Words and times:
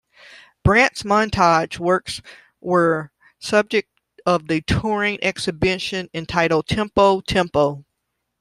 Brandt's 0.63 1.03
montage 1.03 1.77
works 1.77 2.23
were 2.59 3.11
subject 3.37 3.87
of 4.25 4.47
the 4.47 4.61
touring 4.61 5.19
exhibition 5.21 6.09
entitled 6.11 6.65
Tempo, 6.65 7.21
Tempo! 7.21 7.85